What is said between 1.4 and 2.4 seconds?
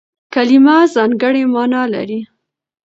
مانا لري.